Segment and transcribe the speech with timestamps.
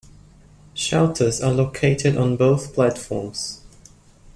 [0.73, 3.61] Shelters are located on both platforms.